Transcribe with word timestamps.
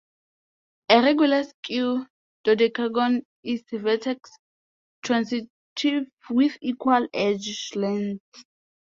A 0.89 0.99
regular 0.99 1.43
skew 1.43 2.07
dodecagon 2.43 3.21
is 3.43 3.63
vertex-transitive 3.71 5.45
with 6.31 6.57
equal 6.61 7.07
edge 7.13 7.69
lengths. 7.75 8.43